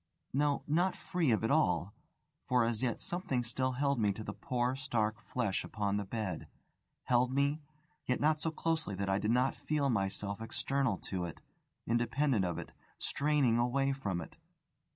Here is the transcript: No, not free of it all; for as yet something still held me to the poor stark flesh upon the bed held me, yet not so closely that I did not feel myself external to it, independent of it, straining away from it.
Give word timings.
No, 0.33 0.63
not 0.67 0.95
free 0.95 1.29
of 1.29 1.43
it 1.43 1.51
all; 1.51 1.93
for 2.47 2.65
as 2.65 2.81
yet 2.81 2.99
something 2.99 3.43
still 3.43 3.73
held 3.73 3.99
me 3.99 4.11
to 4.13 4.23
the 4.23 4.33
poor 4.33 4.75
stark 4.75 5.21
flesh 5.21 5.63
upon 5.63 5.97
the 5.97 6.03
bed 6.05 6.47
held 7.03 7.31
me, 7.31 7.61
yet 8.07 8.19
not 8.19 8.39
so 8.41 8.49
closely 8.49 8.95
that 8.95 9.09
I 9.09 9.19
did 9.19 9.29
not 9.29 9.53
feel 9.53 9.91
myself 9.91 10.41
external 10.41 10.97
to 11.13 11.25
it, 11.25 11.39
independent 11.85 12.45
of 12.45 12.57
it, 12.57 12.71
straining 12.97 13.59
away 13.59 13.93
from 13.93 14.21
it. 14.21 14.37